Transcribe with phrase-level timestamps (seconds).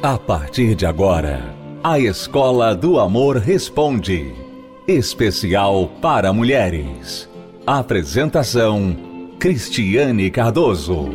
[0.00, 4.32] A partir de agora, a Escola do Amor Responde.
[4.86, 7.28] Especial para mulheres.
[7.66, 8.96] Apresentação:
[9.40, 11.08] Cristiane Cardoso.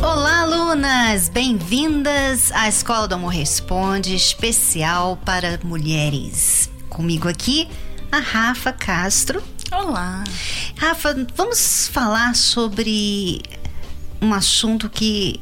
[0.00, 1.28] Olá, alunas!
[1.28, 6.70] Bem-vindas à Escola do Amor Responde, especial para mulheres.
[6.88, 7.68] Comigo aqui,
[8.12, 9.42] a Rafa Castro.
[9.72, 10.22] Olá!
[10.78, 13.42] Rafa, vamos falar sobre
[14.22, 15.40] um assunto que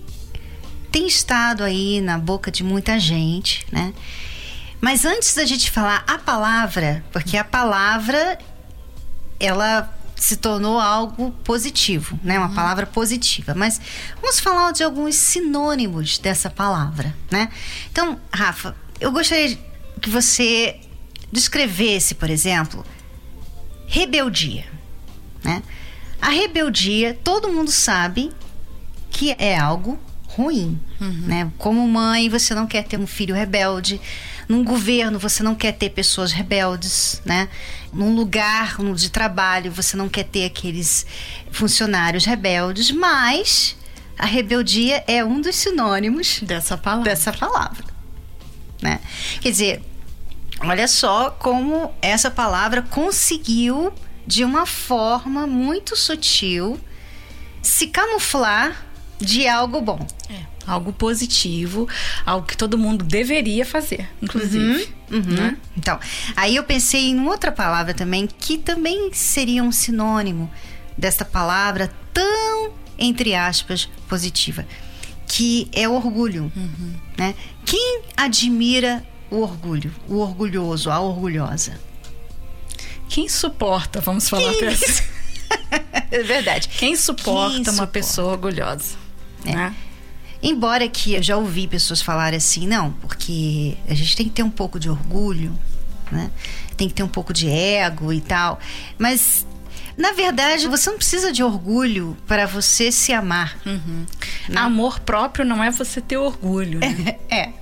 [0.91, 3.93] tem estado aí na boca de muita gente, né?
[4.81, 8.39] Mas antes da gente falar a palavra, porque a palavra
[9.39, 12.39] ela se tornou algo positivo, né?
[12.39, 12.55] Uma uhum.
[12.55, 13.55] palavra positiva.
[13.55, 13.81] Mas
[14.21, 17.51] vamos falar de alguns sinônimos dessa palavra, né?
[17.91, 19.59] Então, Rafa, eu gostaria
[20.01, 20.81] que você
[21.31, 22.85] descrevesse, por exemplo,
[23.87, 24.67] rebeldia,
[25.45, 25.63] né?
[26.21, 28.33] A rebeldia, todo mundo sabe
[29.11, 29.99] que é algo
[30.37, 31.25] ruim, uhum.
[31.27, 31.53] né?
[31.59, 34.01] Como mãe, você não quer ter um filho rebelde.
[34.49, 37.49] Num governo, você não quer ter pessoas rebeldes, né?
[37.93, 41.07] Num lugar de trabalho, você não quer ter aqueles
[41.51, 43.77] funcionários rebeldes, mas
[44.19, 47.11] a rebeldia é um dos sinônimos dessa palavra.
[47.11, 47.85] Dessa palavra,
[48.83, 49.01] né?
[49.41, 49.83] Quer dizer,
[50.61, 53.93] olha só como essa palavra conseguiu
[54.27, 56.79] de uma forma muito sutil
[57.63, 58.90] se camuflar
[59.21, 60.07] de algo bom.
[60.29, 61.89] É, algo positivo,
[62.25, 64.89] algo que todo mundo deveria fazer, inclusive.
[65.11, 65.35] Uhum, uhum.
[65.35, 65.57] Né?
[65.77, 65.99] Então,
[66.37, 70.51] aí eu pensei em outra palavra também, que também seria um sinônimo
[70.97, 74.67] dessa palavra tão, entre aspas, positiva,
[75.27, 76.53] que é orgulho.
[76.55, 76.95] Uhum.
[77.17, 77.35] Né?
[77.65, 81.81] Quem admira o orgulho, o orgulhoso, a orgulhosa?
[83.09, 84.69] Quem suporta, vamos falar Quem...
[84.69, 85.03] assim.
[86.13, 86.69] é verdade.
[86.69, 87.93] Quem suporta Quem uma suporta?
[87.93, 89.10] pessoa orgulhosa?
[89.45, 89.55] É.
[89.55, 89.75] Né?
[90.43, 94.43] Embora que eu já ouvi pessoas falarem assim, não, porque a gente tem que ter
[94.43, 95.53] um pouco de orgulho,
[96.11, 96.31] né?
[96.77, 98.59] Tem que ter um pouco de ego e tal.
[98.99, 99.47] Mas
[99.99, 103.59] na verdade, você não precisa de orgulho para você se amar.
[103.67, 104.07] Uhum.
[104.49, 104.61] Né?
[104.61, 106.79] Amor próprio não é você ter orgulho.
[106.79, 107.17] Né?
[107.29, 107.60] é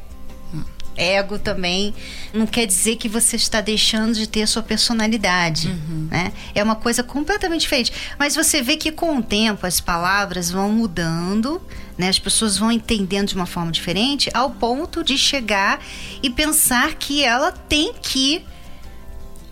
[0.99, 1.95] ego também
[2.35, 6.09] não quer dizer que você está deixando de ter a sua personalidade, uhum.
[6.11, 6.33] né?
[6.55, 7.93] É uma coisa completamente diferente.
[8.19, 11.63] Mas você vê que com o tempo as palavras vão mudando,
[11.97, 12.09] né?
[12.09, 15.81] As pessoas vão entendendo de uma forma diferente, ao ponto de chegar
[16.23, 18.45] e pensar que ela tem que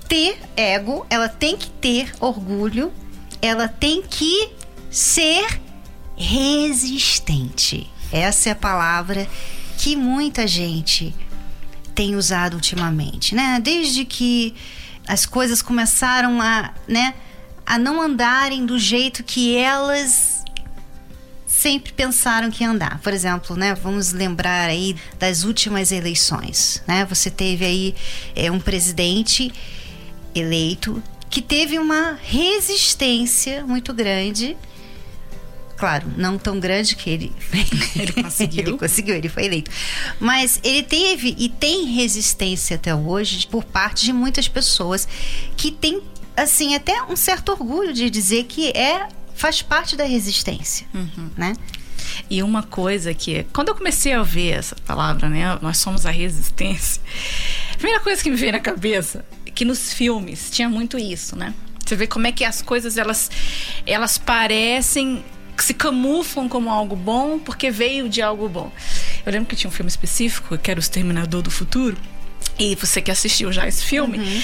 [0.08, 2.92] ter ego, ela tem que ter orgulho,
[3.40, 4.50] ela tem que
[4.90, 5.60] ser
[6.16, 7.90] resistente.
[8.12, 9.28] Essa é a palavra
[9.76, 11.14] que muita gente
[11.96, 13.58] tem usado ultimamente, né?
[13.60, 14.54] Desde que
[15.08, 17.14] as coisas começaram a, né,
[17.64, 20.44] a não andarem do jeito que elas
[21.46, 23.00] sempre pensaram que ia andar.
[23.00, 27.06] Por exemplo, né, vamos lembrar aí das últimas eleições, né?
[27.06, 27.94] Você teve aí
[28.34, 29.50] é, um presidente
[30.34, 34.54] eleito que teve uma resistência muito grande
[35.76, 37.32] Claro, não tão grande que ele.
[37.94, 38.60] ele conseguiu.
[38.60, 39.70] ele conseguiu, ele foi eleito.
[40.18, 45.06] Mas ele teve e tem resistência até hoje por parte de muitas pessoas
[45.56, 46.02] que tem,
[46.36, 51.30] assim, até um certo orgulho de dizer que é faz parte da resistência, uhum.
[51.36, 51.54] né?
[52.30, 56.10] E uma coisa que, quando eu comecei a ouvir essa palavra, né, nós somos a
[56.10, 57.02] resistência,
[57.74, 61.36] a primeira coisa que me veio na cabeça é que nos filmes tinha muito isso,
[61.36, 61.52] né?
[61.84, 63.30] Você vê como é que as coisas elas,
[63.86, 65.22] elas parecem
[65.64, 68.72] se camuflam como algo bom porque veio de algo bom.
[69.24, 71.96] Eu lembro que tinha um filme específico, que era O Exterminador do Futuro.
[72.58, 74.42] E você que assistiu já esse filme, uhum.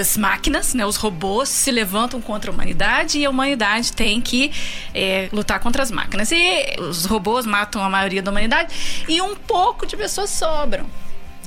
[0.00, 4.50] as máquinas, né, os robôs se levantam contra a humanidade e a humanidade tem que
[4.94, 6.32] é, lutar contra as máquinas.
[6.32, 10.86] E os robôs matam a maioria da humanidade e um pouco de pessoas sobram.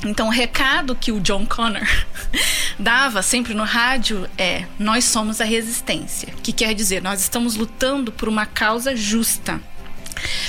[0.06, 1.88] Então, o recado que o John Connor
[2.78, 8.12] dava sempre no rádio é: nós somos a resistência, que quer dizer, nós estamos lutando
[8.12, 9.62] por uma causa justa,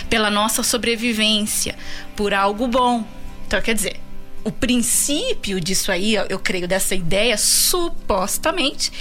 [0.08, 1.76] pela nossa sobrevivência,
[2.16, 3.04] por algo bom.
[3.46, 4.00] Então, quer dizer,
[4.42, 8.92] o princípio disso aí, eu creio, dessa ideia, supostamente,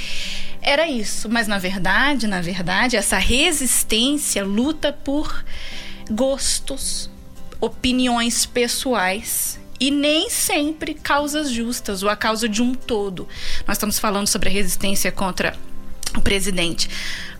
[0.62, 1.30] era isso.
[1.30, 5.44] Mas na verdade, na verdade, essa resistência luta por
[6.10, 7.10] gostos,
[7.60, 13.28] opiniões pessoais e nem sempre causas justas ou a causa de um todo.
[13.68, 15.58] Nós estamos falando sobre a resistência contra
[16.16, 16.90] o presidente.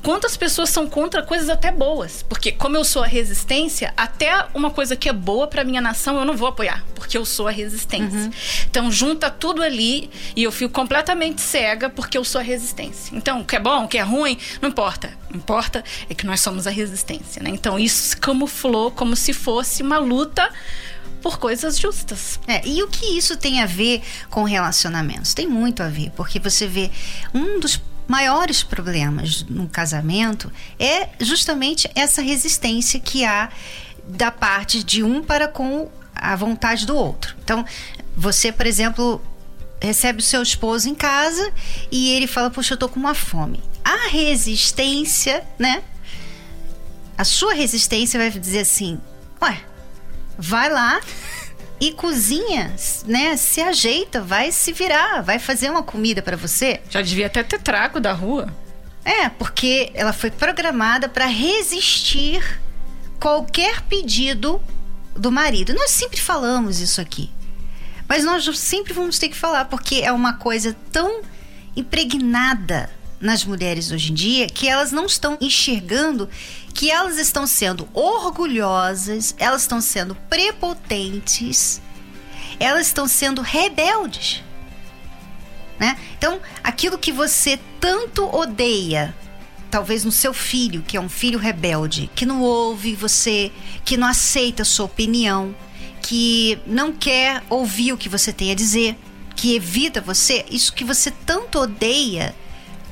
[0.02, 2.22] Quantas pessoas são contra coisas até boas?
[2.28, 6.20] Porque como eu sou a resistência, até uma coisa que é boa para minha nação
[6.20, 8.20] eu não vou apoiar, porque eu sou a resistência.
[8.20, 8.32] Uhum.
[8.70, 13.16] Então junta tudo ali e eu fico completamente cega porque eu sou a resistência.
[13.16, 15.14] Então, o que é bom, o que é ruim, não importa.
[15.30, 17.52] O que importa é que nós somos a resistência, né?
[17.52, 20.52] Então isso se camuflou como se fosse uma luta
[21.24, 22.38] por coisas justas.
[22.46, 25.34] É, e o que isso tem a ver com relacionamentos?
[25.34, 26.92] Tem muito a ver, porque você vê
[27.34, 33.50] um dos maiores problemas no casamento é justamente essa resistência que há
[34.06, 37.34] da parte de um para com a vontade do outro.
[37.42, 37.66] Então,
[38.16, 39.22] você, por exemplo,
[39.82, 41.52] recebe o seu esposo em casa
[41.90, 43.64] e ele fala: Poxa, eu tô com uma fome.
[43.84, 45.82] A resistência, né?
[47.18, 49.00] A sua resistência vai dizer assim:
[49.42, 49.62] Ué,
[50.38, 51.00] vai lá
[51.80, 52.74] e cozinha,
[53.06, 53.36] né?
[53.36, 56.82] Se ajeita, vai se virar, vai fazer uma comida para você.
[56.90, 58.54] Já devia até ter trago da rua.
[59.04, 62.62] É, porque ela foi programada para resistir
[63.20, 64.62] qualquer pedido
[65.16, 65.74] do marido.
[65.74, 67.30] Nós sempre falamos isso aqui.
[68.08, 71.22] Mas nós sempre vamos ter que falar, porque é uma coisa tão
[71.76, 72.90] impregnada
[73.24, 76.30] nas mulheres hoje em dia que elas não estão enxergando
[76.74, 81.82] que elas estão sendo orgulhosas, elas estão sendo prepotentes,
[82.60, 84.44] elas estão sendo rebeldes.
[85.80, 85.98] Né?
[86.18, 89.16] Então, aquilo que você tanto odeia,
[89.72, 93.52] talvez no seu filho, que é um filho rebelde, que não ouve você,
[93.86, 95.56] que não aceita a sua opinião,
[96.02, 98.98] que não quer ouvir o que você tem a dizer,
[99.36, 102.36] que evita você, isso que você tanto odeia,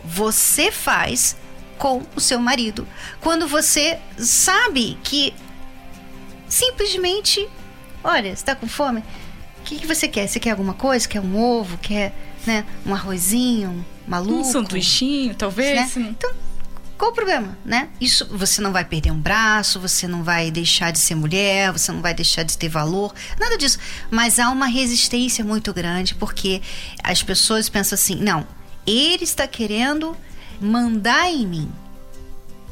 [0.04, 1.36] você faz
[1.78, 2.88] com o seu marido.
[3.20, 5.34] Quando você sabe que
[6.48, 7.48] simplesmente,
[8.04, 9.00] olha, está com fome?
[9.60, 10.28] O que, que, você quer?
[10.28, 11.08] Você quer alguma coisa?
[11.08, 11.78] Quer um ovo?
[11.78, 12.14] Quer
[12.46, 13.86] né, um arrozinho?
[14.08, 14.42] Maluco?
[14.42, 15.96] Um sanduichinho, talvez?
[15.96, 16.08] Né?
[16.10, 16.32] Então,
[17.02, 17.90] qual o problema, né?
[18.00, 21.92] Isso, você não vai perder um braço, você não vai deixar de ser mulher, você
[21.92, 23.80] não vai deixar de ter valor, nada disso.
[24.12, 26.62] Mas há uma resistência muito grande porque
[27.04, 28.46] as pessoas pensam assim: não,
[28.86, 30.16] ele está querendo
[30.60, 31.72] mandar em mim.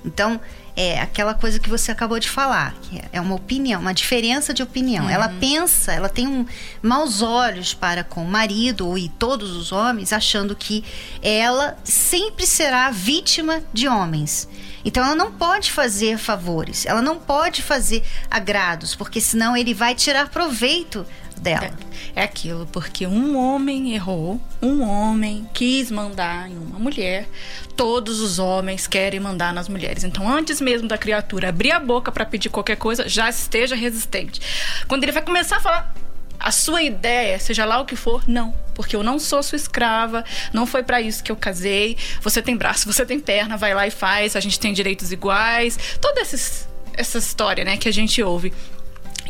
[0.05, 0.39] Então,
[0.81, 4.63] é aquela coisa que você acabou de falar, que é uma opinião, uma diferença de
[4.63, 5.03] opinião.
[5.03, 5.09] Uhum.
[5.09, 6.45] Ela pensa, ela tem um,
[6.81, 10.85] maus olhos para com o marido e todos os homens, achando que
[11.21, 14.47] ela sempre será vítima de homens.
[14.85, 18.01] Então ela não pode fazer favores, ela não pode fazer
[18.31, 21.05] agrados, porque senão ele vai tirar proveito
[21.39, 21.71] dela.
[22.15, 27.27] É, é aquilo, porque um homem errou, um homem quis mandar em uma mulher,
[27.75, 30.03] todos os homens querem mandar nas mulheres.
[30.03, 34.41] Então, antes mesmo da criatura abrir a boca para pedir qualquer coisa, já esteja resistente.
[34.87, 35.95] Quando ele vai começar a falar,
[36.39, 40.23] a sua ideia, seja lá o que for, não, porque eu não sou sua escrava,
[40.53, 41.97] não foi para isso que eu casei.
[42.21, 45.77] Você tem braço, você tem perna, vai lá e faz, a gente tem direitos iguais.
[45.99, 48.53] Toda esses, essa história, né, que a gente ouve.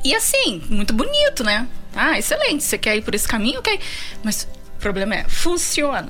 [0.04, 1.68] E assim, muito bonito, né?
[1.96, 2.63] Ah, excelente.
[2.63, 3.60] Você quer ir por esse caminho?
[3.60, 3.80] Ok.
[4.24, 4.48] Mas
[4.78, 6.10] o problema é, funciona.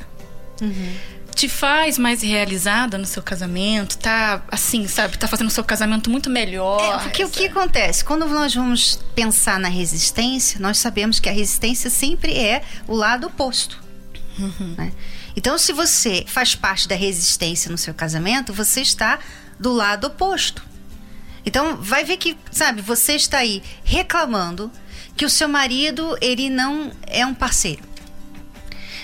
[0.62, 0.96] Uhum.
[1.34, 6.10] Te faz mais realizada no seu casamento, tá assim, sabe, tá fazendo o seu casamento
[6.10, 7.00] muito melhor.
[7.00, 8.04] É, porque o que acontece?
[8.04, 13.28] Quando nós vamos pensar na resistência, nós sabemos que a resistência sempre é o lado
[13.28, 13.82] oposto.
[14.38, 14.76] Uhum.
[14.78, 14.92] Né?
[15.36, 19.20] Então, se você faz parte da resistência no seu casamento, você está
[19.58, 20.69] do lado oposto.
[21.50, 24.72] Então, vai ver que, sabe, você está aí reclamando
[25.18, 27.81] que o seu marido ele não é um parceiro.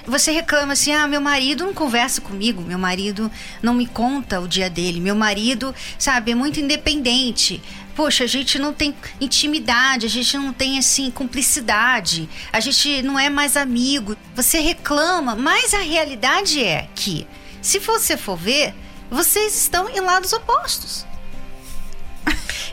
[0.06, 3.32] Você reclama assim: ah, meu marido não conversa comigo, meu marido
[3.64, 7.60] não me conta o dia dele, meu marido, sabe, é muito independente.
[7.96, 13.18] Poxa, a gente não tem intimidade, a gente não tem assim cumplicidade, a gente não
[13.18, 14.16] é mais amigo.
[14.36, 17.26] Você reclama, mas a realidade é que,
[17.60, 18.76] se você for ver,
[19.10, 21.08] vocês estão em lados opostos.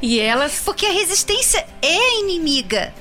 [0.03, 0.61] E elas.
[0.65, 2.93] Porque a resistência é inimiga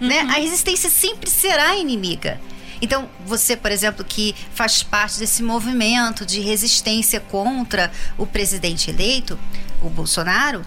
[0.00, 0.22] né?
[0.22, 0.30] Uhum.
[0.30, 2.40] A resistência sempre será inimiga.
[2.80, 9.38] Então, você, por exemplo, que faz parte desse movimento de resistência contra o presidente eleito,
[9.82, 10.62] o Bolsonaro,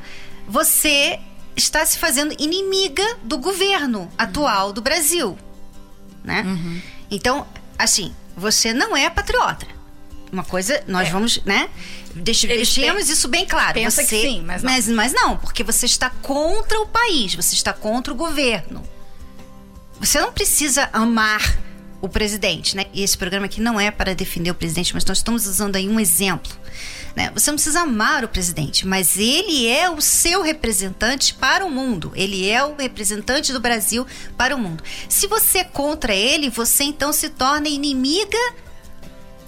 [0.47, 1.19] você
[1.55, 5.37] está se fazendo inimiga do governo atual do Brasil,
[6.23, 6.41] né?
[6.41, 6.81] Uhum.
[7.11, 7.45] Então,
[7.77, 9.67] assim, você não é patriota.
[10.31, 11.11] Uma coisa, nós é.
[11.11, 11.69] vamos, né?
[12.13, 13.73] Deixemos isso bem claro.
[13.73, 14.71] Pensa você, que sim, mas não.
[14.71, 18.83] Mas, mas não, porque você está contra o país, você está contra o governo.
[19.99, 21.57] Você não precisa amar
[22.01, 22.85] o presidente, né?
[22.93, 25.89] E esse programa aqui não é para defender o presidente, mas nós estamos usando aí
[25.89, 26.51] um exemplo.
[27.15, 27.31] Né?
[27.33, 32.11] Você não precisa amar o presidente, mas ele é o seu representante para o mundo.
[32.15, 34.05] Ele é o representante do Brasil
[34.37, 34.83] para o mundo.
[35.09, 38.37] Se você é contra ele, você então se torna inimiga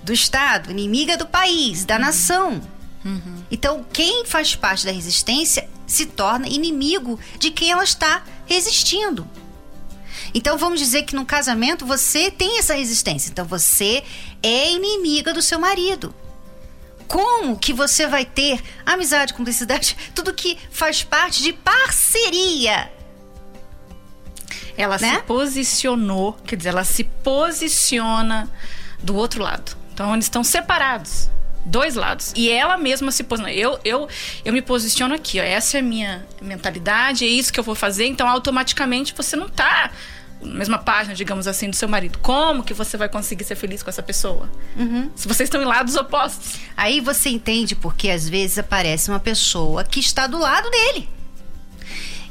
[0.04, 2.62] do Estado, inimiga do país, da nação.
[3.04, 3.44] Uhum.
[3.50, 9.28] Então, quem faz parte da resistência se torna inimigo de quem ela está resistindo.
[10.34, 13.30] Então, vamos dizer que no casamento você tem essa resistência.
[13.30, 14.04] Então, você
[14.42, 16.14] é inimiga do seu marido.
[17.08, 22.92] Como que você vai ter amizade, cumplicidade, tudo que faz parte de parceria?
[24.78, 25.16] Ela né?
[25.16, 28.50] se posicionou, quer dizer, ela se posiciona
[29.04, 29.81] do outro lado.
[29.94, 31.30] Então, eles estão separados
[31.66, 32.34] dois lados.
[32.36, 33.54] E ela mesma se posiciona.
[33.54, 34.08] Eu, eu,
[34.44, 35.44] eu me posiciono aqui, ó.
[35.44, 38.06] Essa é a minha mentalidade, é isso que eu vou fazer.
[38.06, 39.92] Então, automaticamente, você não tá
[40.42, 42.18] na mesma página, digamos assim, do seu marido.
[42.20, 44.50] Como que você vai conseguir ser feliz com essa pessoa?
[44.76, 45.10] Uhum.
[45.16, 46.56] Se vocês estão em lados opostos.
[46.76, 51.10] Aí você entende porque às vezes aparece uma pessoa que está do lado dele.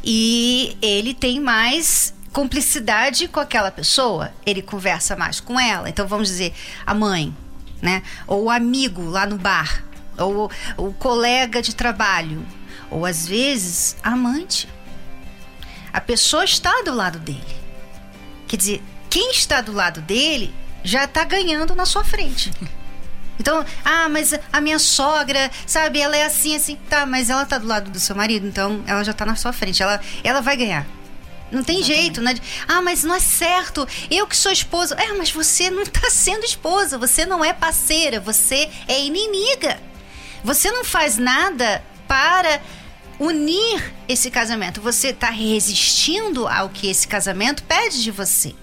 [0.02, 5.88] E ele tem mais cumplicidade com aquela pessoa, ele conversa mais com ela.
[5.88, 6.54] Então vamos dizer,
[6.86, 7.34] a mãe,
[7.80, 8.02] né?
[8.26, 9.84] Ou o amigo lá no bar,
[10.18, 12.46] ou o colega de trabalho,
[12.90, 14.68] ou às vezes amante.
[15.92, 17.56] A pessoa está do lado dele.
[18.46, 22.52] Quer dizer, quem está do lado dele já está ganhando na sua frente.
[23.40, 26.76] Então, ah, mas a minha sogra, sabe, ela é assim, assim.
[26.90, 29.50] Tá, mas ela tá do lado do seu marido, então ela já tá na sua
[29.50, 29.82] frente.
[29.82, 30.86] Ela, ela vai ganhar.
[31.50, 32.02] Não tem Exatamente.
[32.02, 32.34] jeito, né?
[32.68, 33.86] Ah, mas não é certo.
[34.10, 34.94] Eu que sou esposa.
[34.94, 36.96] É, mas você não está sendo esposa.
[36.98, 38.20] Você não é parceira.
[38.20, 39.80] Você é inimiga.
[40.44, 42.60] Você não faz nada para
[43.18, 44.80] unir esse casamento.
[44.80, 48.54] Você está resistindo ao que esse casamento pede de você.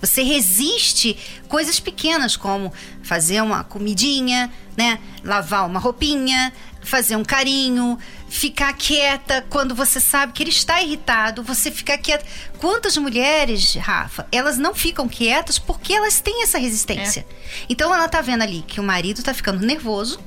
[0.00, 1.16] Você resiste
[1.48, 4.98] coisas pequenas como fazer uma comidinha, né?
[5.24, 6.52] Lavar uma roupinha,
[6.82, 12.24] fazer um carinho, ficar quieta quando você sabe que ele está irritado, você ficar quieta.
[12.58, 17.26] Quantas mulheres, Rafa, elas não ficam quietas porque elas têm essa resistência.
[17.28, 17.66] É.
[17.68, 20.20] Então ela tá vendo ali que o marido tá ficando nervoso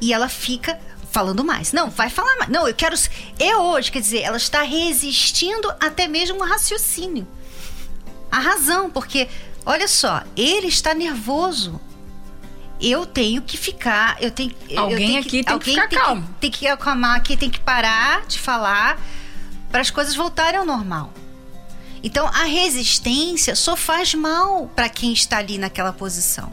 [0.00, 0.78] e ela fica
[1.10, 1.72] falando mais.
[1.72, 2.50] Não, vai falar mais.
[2.50, 2.96] Não, eu quero.
[3.38, 7.26] É hoje, quer dizer, ela está resistindo até mesmo um raciocínio.
[8.30, 9.28] A razão, porque,
[9.66, 11.78] olha só, ele está nervoso
[12.82, 15.88] eu tenho que ficar, eu tenho alguém eu tenho aqui que, tem alguém que ficar
[15.88, 16.22] tem calmo.
[16.22, 19.00] Que, tem que acalmar aqui, tem que parar de falar
[19.70, 21.12] para as coisas voltarem ao normal.
[22.02, 26.52] Então a resistência só faz mal para quem está ali naquela posição.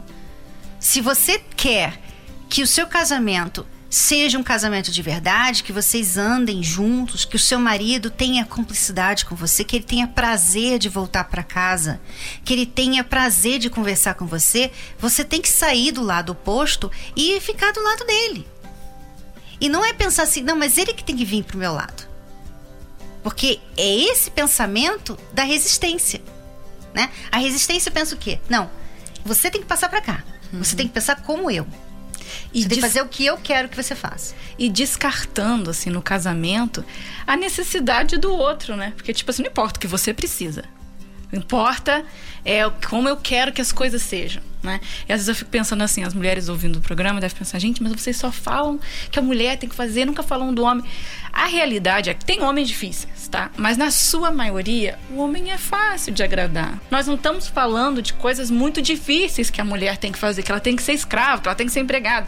[0.78, 2.00] Se você quer
[2.48, 7.38] que o seu casamento seja um casamento de verdade, que vocês andem juntos, que o
[7.40, 12.00] seu marido tenha cumplicidade com você, que ele tenha prazer de voltar para casa,
[12.44, 16.90] que ele tenha prazer de conversar com você, você tem que sair do lado oposto
[17.16, 18.46] e ficar do lado dele.
[19.60, 22.08] E não é pensar assim, não, mas ele que tem que vir pro meu lado.
[23.24, 26.22] Porque é esse pensamento da resistência,
[26.94, 27.10] né?
[27.30, 28.40] A resistência pensa o quê?
[28.48, 28.70] Não,
[29.24, 30.24] você tem que passar para cá.
[30.52, 30.62] Uhum.
[30.62, 31.66] Você tem que pensar como eu.
[32.52, 34.34] E você tem que fazer o que eu quero que você faça.
[34.58, 36.84] E descartando, assim, no casamento,
[37.26, 38.92] a necessidade do outro, né?
[38.96, 40.64] Porque, tipo assim, não importa o que você precisa.
[41.32, 42.04] Importa
[42.44, 44.80] é como eu quero que as coisas sejam, né?
[45.08, 47.82] E às vezes eu fico pensando assim, as mulheres ouvindo o programa devem pensar, gente,
[47.82, 50.84] mas vocês só falam que a mulher tem que fazer, nunca falam do homem.
[51.32, 53.50] A realidade é que tem homens difíceis, tá?
[53.56, 56.80] Mas na sua maioria, o homem é fácil de agradar.
[56.90, 60.50] Nós não estamos falando de coisas muito difíceis que a mulher tem que fazer, que
[60.50, 62.26] ela tem que ser escrava, que ela tem que ser empregada.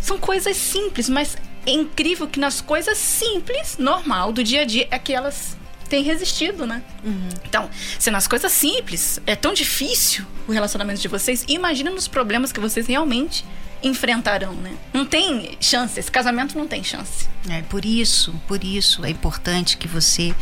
[0.00, 1.36] São coisas simples, mas
[1.66, 5.56] é incrível que nas coisas simples, normal, do dia a dia, é que elas
[5.88, 6.82] tem resistido, né?
[7.02, 7.28] Uhum.
[7.44, 12.52] Então, se nas coisas simples é tão difícil o relacionamento de vocês, imagina nos problemas
[12.52, 13.44] que vocês realmente
[13.82, 14.76] enfrentarão, né?
[14.92, 17.28] Não tem chance, esse casamento não tem chance.
[17.48, 20.34] É por isso, por isso é importante que você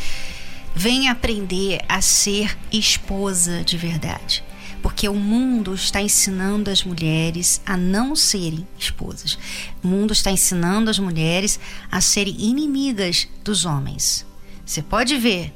[0.75, 4.45] venha aprender a ser esposa de verdade.
[4.83, 9.39] Porque o mundo está ensinando as mulheres a não serem esposas.
[9.83, 11.59] O mundo está ensinando as mulheres
[11.91, 14.26] a serem inimigas dos homens.
[14.67, 15.55] Você pode ver,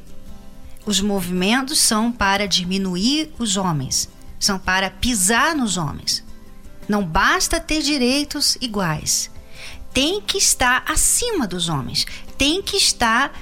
[0.87, 6.25] os movimentos são para diminuir os homens, são para pisar nos homens.
[6.89, 9.29] Não basta ter direitos iguais.
[9.93, 12.07] Tem que estar acima dos homens,
[12.39, 13.37] tem que estar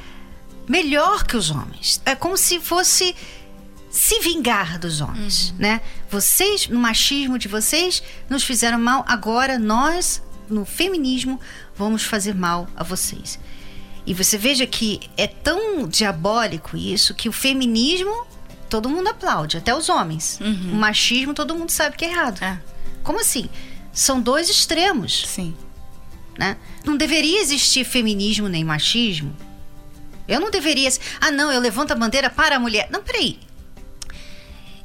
[0.66, 2.00] melhor que os homens.
[2.06, 3.14] É como se fosse
[3.90, 5.56] se vingar dos homens, uhum.
[5.58, 5.80] né?
[6.10, 11.38] Vocês, no machismo de vocês, nos fizeram mal, agora nós, no feminismo,
[11.76, 13.38] vamos fazer mal a vocês.
[14.08, 18.26] E você veja que é tão diabólico isso que o feminismo
[18.70, 20.38] todo mundo aplaude, até os homens.
[20.40, 20.72] Uhum.
[20.72, 22.42] O machismo todo mundo sabe que é errado.
[22.42, 22.58] É.
[23.02, 23.50] Como assim?
[23.92, 25.26] São dois extremos.
[25.26, 25.54] Sim.
[26.38, 26.56] Né?
[26.86, 29.36] Não deveria existir feminismo nem machismo.
[30.26, 30.88] Eu não deveria.
[31.20, 32.88] Ah, não, eu levanto a bandeira para a mulher.
[32.90, 33.38] Não, peraí.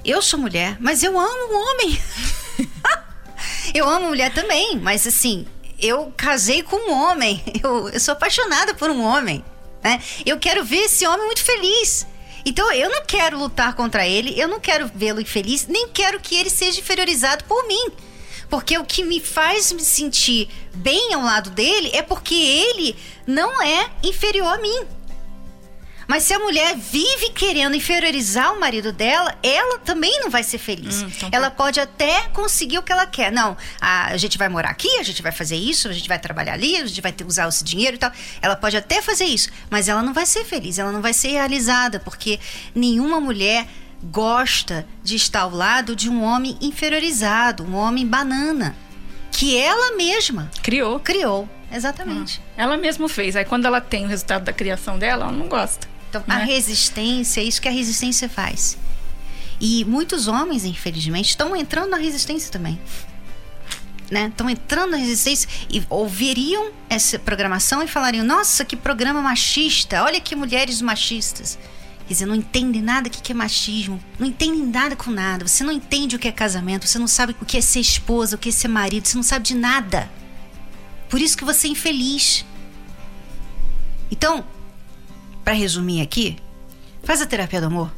[0.04, 1.98] Eu sou mulher, mas eu amo o homem.
[3.74, 5.48] Eu amo mulher também, mas assim,
[5.84, 7.44] eu casei com um homem.
[7.64, 9.44] Eu, eu sou apaixonada por um homem.
[9.84, 10.02] Né?
[10.26, 12.06] Eu quero ver esse homem muito feliz.
[12.46, 16.36] Então eu não quero lutar contra ele, eu não quero vê-lo infeliz, nem quero que
[16.36, 17.88] ele seja inferiorizado por mim.
[18.50, 23.62] Porque o que me faz me sentir bem ao lado dele é porque ele não
[23.62, 24.86] é inferior a mim.
[26.08, 30.58] Mas se a mulher vive querendo inferiorizar o marido dela, ela também não vai ser
[30.58, 31.02] feliz.
[31.02, 31.56] Hum, então ela tá.
[31.56, 33.32] pode até conseguir o que ela quer.
[33.32, 36.20] Não, a, a, gente vai morar aqui, a gente vai fazer isso, a gente vai
[36.20, 38.12] trabalhar ali, a gente vai ter, usar esse dinheiro e tal.
[38.42, 41.30] Ela pode até fazer isso, mas ela não vai ser feliz, ela não vai ser
[41.30, 42.40] realizada, porque
[42.76, 43.68] nenhuma mulher
[44.04, 48.76] gosta de estar ao lado de um homem inferiorizado, um homem banana,
[49.32, 51.00] que ela mesma criou.
[51.00, 52.40] Criou, exatamente.
[52.40, 52.44] Hum.
[52.58, 53.36] Ela mesma fez.
[53.36, 55.93] Aí quando ela tem o resultado da criação dela, ela não gosta.
[56.14, 56.36] Então, né?
[56.36, 58.78] a resistência, é isso que a resistência faz.
[59.60, 62.80] E muitos homens, infelizmente, estão entrando na resistência também.
[64.12, 64.28] Né?
[64.28, 70.04] Estão entrando na resistência e ouviriam essa programação e falariam: Nossa, que programa machista!
[70.04, 71.58] Olha que mulheres machistas.
[72.06, 75.48] Quer dizer, não entendem nada o que é machismo, não entendem nada com nada.
[75.48, 78.36] Você não entende o que é casamento, você não sabe o que é ser esposa,
[78.36, 80.12] o que é ser marido, você não sabe de nada.
[81.10, 82.46] Por isso que você é infeliz.
[84.12, 84.46] Então,
[85.44, 86.38] para resumir aqui,
[87.04, 87.92] faz a terapia do amor.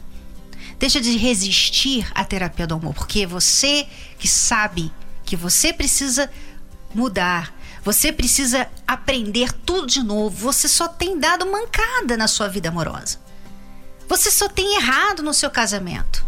[0.79, 3.87] Deixa de resistir à terapia do amor, porque você
[4.17, 4.91] que sabe
[5.23, 6.29] que você precisa
[6.93, 12.69] mudar, você precisa aprender tudo de novo, você só tem dado mancada na sua vida
[12.69, 13.19] amorosa.
[14.07, 16.25] Você só tem errado no seu casamento.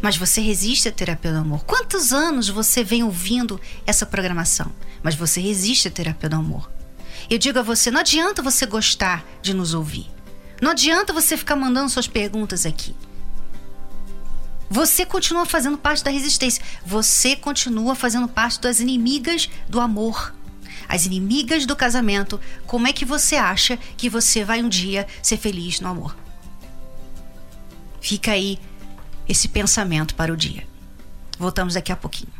[0.00, 1.64] Mas você resiste à terapia do amor.
[1.64, 4.70] Quantos anos você vem ouvindo essa programação?
[5.02, 6.70] Mas você resiste à terapia do amor.
[7.30, 10.06] Eu digo a você: não adianta você gostar de nos ouvir.
[10.60, 12.94] Não adianta você ficar mandando suas perguntas aqui.
[14.70, 16.62] Você continua fazendo parte da resistência.
[16.84, 20.34] Você continua fazendo parte das inimigas do amor.
[20.88, 22.40] As inimigas do casamento.
[22.66, 26.16] Como é que você acha que você vai um dia ser feliz no amor?
[28.00, 28.58] Fica aí
[29.28, 30.66] esse pensamento para o dia.
[31.38, 32.37] Voltamos daqui a pouquinho.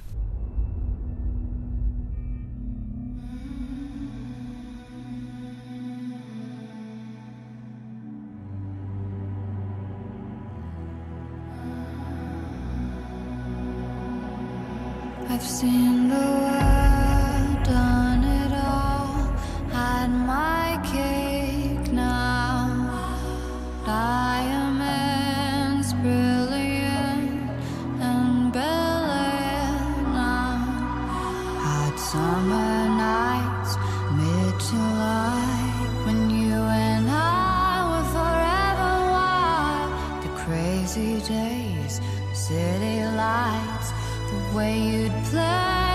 [44.89, 45.88] You'd play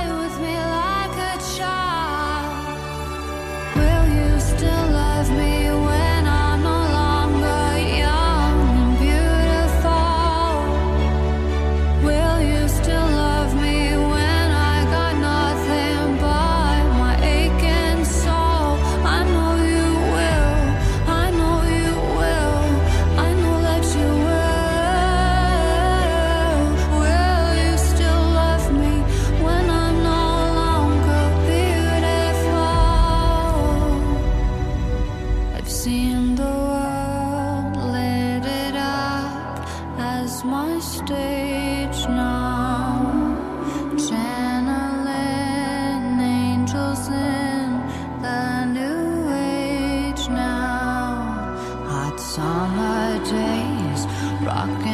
[53.34, 54.06] days,
[54.46, 54.93] rocking.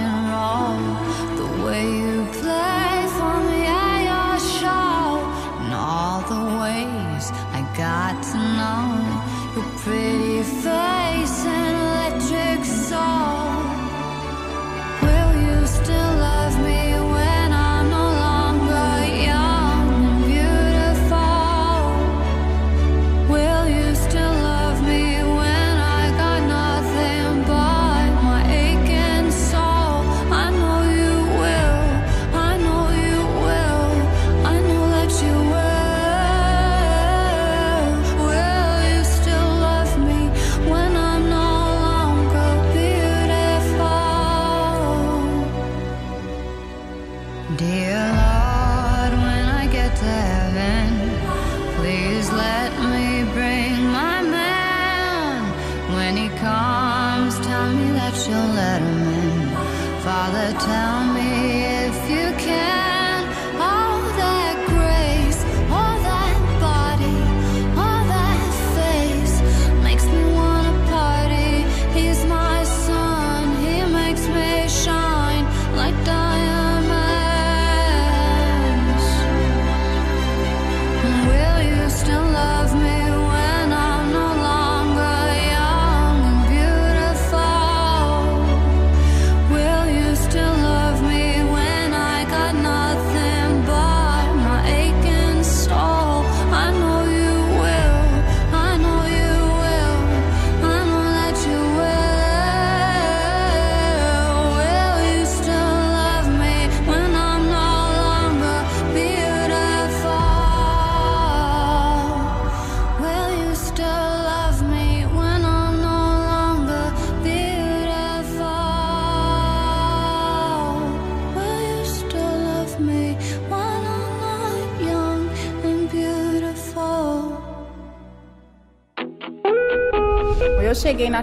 [47.59, 47.88] dear.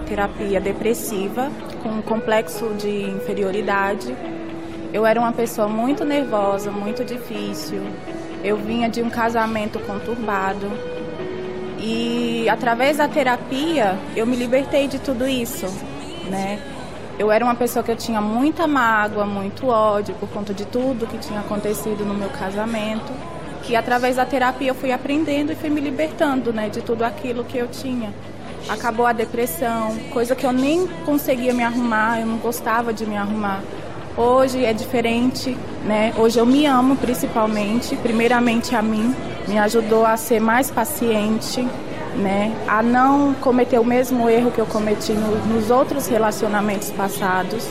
[0.07, 1.51] Terapia depressiva,
[1.83, 4.15] com um complexo de inferioridade.
[4.93, 7.81] Eu era uma pessoa muito nervosa, muito difícil.
[8.43, 10.71] Eu vinha de um casamento conturbado.
[11.79, 15.67] E através da terapia, eu me libertei de tudo isso,
[16.29, 16.59] né?
[17.19, 21.07] Eu era uma pessoa que eu tinha muita mágoa, muito ódio por conta de tudo
[21.07, 23.11] que tinha acontecido no meu casamento.
[23.63, 27.43] Que através da terapia eu fui aprendendo e fui me libertando, né, de tudo aquilo
[27.43, 28.13] que eu tinha.
[28.69, 33.15] Acabou a depressão, coisa que eu nem conseguia me arrumar, eu não gostava de me
[33.15, 33.61] arrumar.
[34.17, 36.13] Hoje é diferente, né?
[36.17, 39.15] Hoje eu me amo principalmente, primeiramente a mim,
[39.47, 41.65] me ajudou a ser mais paciente,
[42.17, 47.65] né, a não cometer o mesmo erro que eu cometi no, nos outros relacionamentos passados.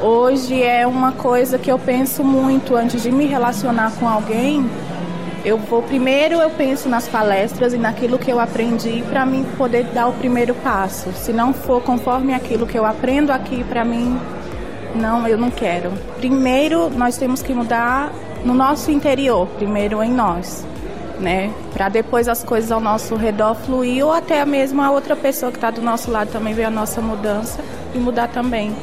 [0.00, 4.68] Hoje é uma coisa que eu penso muito antes de me relacionar com alguém.
[5.46, 9.84] Eu vou primeiro eu penso nas palestras e naquilo que eu aprendi para mim poder
[9.84, 11.12] dar o primeiro passo.
[11.12, 14.18] Se não for conforme aquilo que eu aprendo aqui para mim,
[14.92, 15.92] não, eu não quero.
[16.16, 18.12] Primeiro nós temos que mudar
[18.44, 20.66] no nosso interior, primeiro em nós
[21.20, 21.52] né?
[21.72, 25.58] Para depois as coisas ao nosso redor fluir ou até mesmo a outra pessoa que
[25.58, 27.60] está do nosso lado também ver a nossa mudança
[27.94, 28.74] e mudar também.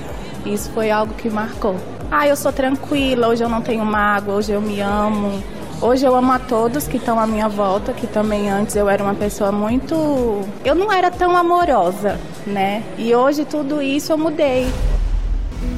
[0.45, 1.75] Isso foi algo que marcou.
[2.09, 5.43] Ah, eu sou tranquila, hoje eu não tenho mágoa, hoje eu me amo.
[5.81, 9.03] Hoje eu amo a todos que estão à minha volta, que também antes eu era
[9.03, 10.41] uma pessoa muito.
[10.63, 12.83] Eu não era tão amorosa, né?
[12.97, 14.67] E hoje tudo isso eu mudei.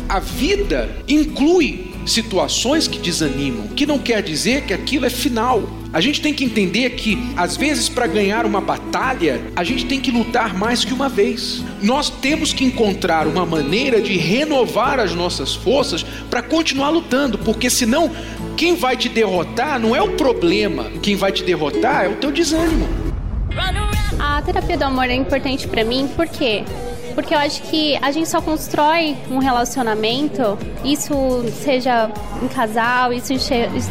[0.08, 5.64] A vida inclui situações que desanimam, que não quer dizer que aquilo é final.
[5.92, 10.00] A gente tem que entender que, às vezes, para ganhar uma batalha, a gente tem
[10.00, 11.64] que lutar mais que uma vez.
[11.82, 17.70] Nós temos que encontrar uma maneira de renovar as nossas forças para continuar lutando, porque
[17.70, 18.12] senão,
[18.56, 22.32] quem vai te derrotar não é o problema, quem vai te derrotar é o teu
[22.32, 22.88] desânimo.
[24.20, 26.64] A terapia do amor é importante para mim porque
[27.14, 32.12] porque eu acho que a gente só constrói um relacionamento, isso seja
[32.44, 33.34] em casal, isso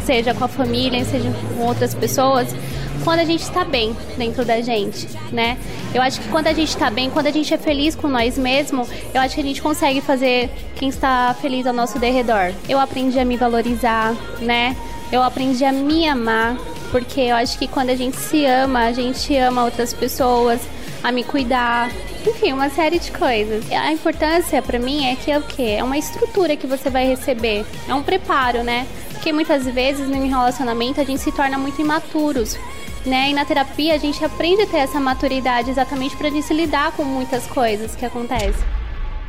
[0.04, 2.54] seja com a família, seja com outras pessoas,
[3.02, 5.58] quando a gente está bem dentro da gente, né?
[5.94, 8.38] Eu acho que quando a gente está bem, quando a gente é feliz com nós
[8.38, 12.52] mesmos, eu acho que a gente consegue fazer quem está feliz ao nosso derredor.
[12.68, 14.76] Eu aprendi a me valorizar, né?
[15.12, 16.56] Eu aprendi a me amar,
[16.90, 20.60] porque eu acho que quando a gente se ama, a gente ama outras pessoas,
[21.02, 21.90] a me cuidar,
[22.26, 23.70] enfim, uma série de coisas.
[23.70, 25.76] A importância para mim é que é o quê?
[25.78, 28.86] É uma estrutura que você vai receber, é um preparo, né?
[29.12, 32.58] Porque muitas vezes no relacionamento a gente se torna muito imaturos.
[33.04, 33.30] Né?
[33.30, 36.92] E na terapia a gente aprende a ter essa maturidade exatamente para a gente lidar
[36.92, 38.64] com muitas coisas que acontecem.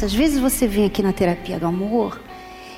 [0.01, 2.21] Às vezes você vem aqui na terapia do amor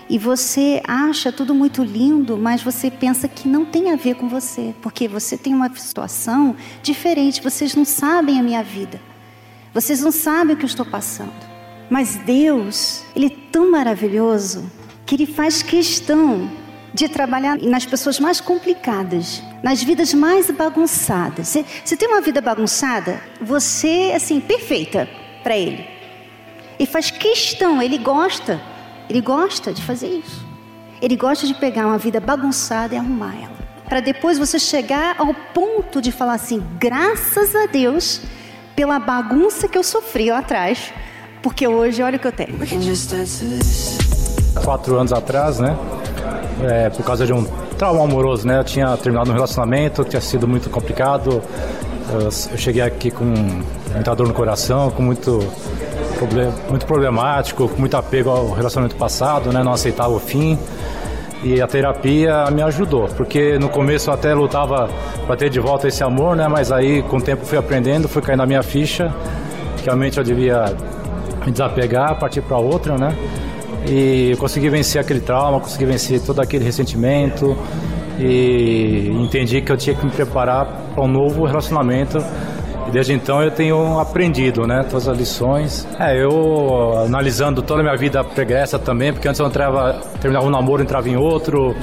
[0.10, 4.30] e você acha tudo muito lindo, mas você pensa que não tem a ver com
[4.30, 9.02] você, porque você tem uma situação diferente, vocês não sabem a minha vida.
[9.74, 11.34] Vocês não sabem o que eu estou passando.
[11.90, 14.70] Mas Deus, Ele é tão maravilhoso
[15.06, 16.50] que Ele faz questão
[16.94, 21.50] de trabalhar nas pessoas mais complicadas, nas vidas mais bagunçadas.
[21.50, 25.10] Você, você tem uma vida bagunçada, você, assim, perfeita
[25.44, 25.86] para Ele.
[26.80, 28.62] E faz questão, Ele gosta,
[29.10, 30.48] Ele gosta de fazer isso.
[31.02, 33.58] Ele gosta de pegar uma vida bagunçada e arrumar ela.
[33.90, 38.22] Para depois você chegar ao ponto de falar assim: graças a Deus
[38.74, 40.94] pela bagunça que eu sofri lá atrás,
[41.44, 42.58] porque hoje olha o que eu tenho.
[44.64, 45.78] Quatro anos atrás, né?
[46.64, 48.60] É, por causa de um trauma amoroso, né?
[48.60, 51.42] Eu tinha terminado um relacionamento tinha sido muito complicado.
[52.12, 53.26] Eu, eu cheguei aqui com
[53.94, 55.40] muita dor no coração, com muito
[56.70, 59.64] muito problemático, com muito apego ao relacionamento passado, né?
[59.64, 60.58] Não aceitava o fim.
[61.44, 64.90] E a terapia me ajudou, porque no começo eu até lutava
[65.28, 66.48] para ter de volta esse amor, né?
[66.48, 69.14] Mas aí com o tempo fui aprendendo, fui caindo na minha ficha,
[69.78, 70.66] que realmente eu devia
[71.46, 73.16] me desapegar, partir para outra, né?
[73.88, 77.58] E eu consegui vencer aquele trauma, consegui vencer todo aquele ressentimento
[78.20, 82.18] e entendi que eu tinha que me preparar para um novo relacionamento
[82.88, 85.88] e desde então eu tenho aprendido, né, todas as lições.
[86.00, 90.50] É, eu analisando toda a minha vida pregressa também, porque antes eu entrava, terminava um
[90.50, 91.76] namoro, entrava em outro,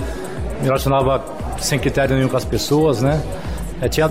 [0.60, 1.22] me relacionava
[1.58, 3.22] sem critério nenhum com as pessoas, né.
[3.82, 4.10] Eu tinha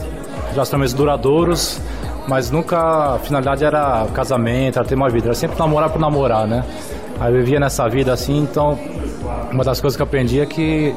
[0.52, 1.82] relacionamentos duradouros,
[2.28, 6.48] mas nunca a finalidade era casamento, era ter uma vida, era sempre namorar por namorar,
[6.48, 6.64] né.
[7.20, 8.78] Aí eu vivia nessa vida assim, então
[9.52, 10.94] uma das coisas que eu aprendi é que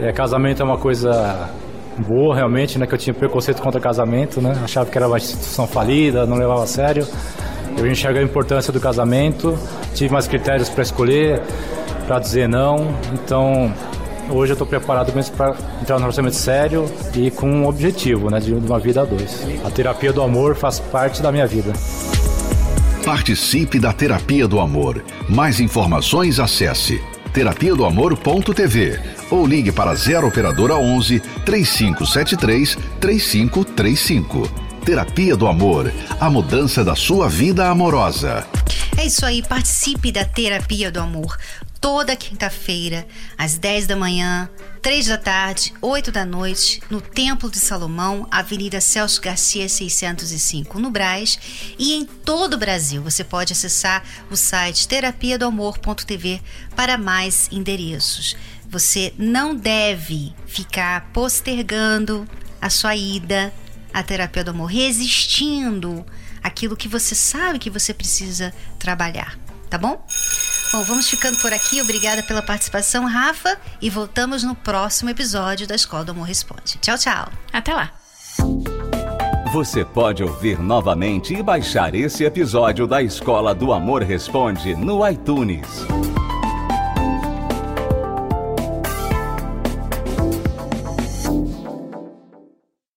[0.00, 1.50] é, casamento é uma coisa
[2.06, 2.86] boa realmente, né?
[2.86, 4.52] Que eu tinha preconceito contra casamento, né?
[4.62, 7.06] Achava que era uma instituição falida, não levava a sério.
[7.78, 9.56] Eu enxerguei a importância do casamento,
[9.94, 11.42] tive mais critérios para escolher,
[12.06, 12.76] para dizer não.
[13.12, 13.72] Então,
[14.30, 18.38] hoje eu estou preparado mesmo para entrar num relacionamento sério e com um objetivo, né?
[18.38, 19.46] De uma vida a dois.
[19.64, 21.72] A terapia do amor faz parte da minha vida.
[23.06, 25.00] Participe da Terapia do Amor.
[25.28, 27.00] Mais informações acesse
[27.32, 28.98] terapia do amor.tv
[29.30, 34.50] ou ligue para 0 operadora 11 3573 3535.
[34.84, 38.44] Terapia do Amor, a mudança da sua vida amorosa.
[38.96, 41.38] É isso aí, participe da Terapia do Amor
[41.80, 44.48] toda quinta-feira, às 10 da manhã,
[44.82, 50.90] 3 da tarde, 8 da noite, no Templo de Salomão, Avenida Celso Garcia 605, no
[50.90, 51.38] Braz,
[51.78, 53.02] e em todo o Brasil.
[53.02, 55.38] Você pode acessar o site terapia
[56.74, 58.36] para mais endereços.
[58.68, 62.28] Você não deve ficar postergando
[62.60, 63.52] a sua ida
[63.92, 66.04] à terapia do amor, resistindo
[66.42, 70.04] aquilo que você sabe que você precisa trabalhar, tá bom?
[70.72, 71.80] Bom, vamos ficando por aqui.
[71.80, 73.56] Obrigada pela participação, Rafa.
[73.80, 76.78] E voltamos no próximo episódio da Escola do Amor Responde.
[76.80, 77.28] Tchau, tchau.
[77.52, 77.92] Até lá.
[79.52, 85.86] Você pode ouvir novamente e baixar esse episódio da Escola do Amor Responde no iTunes.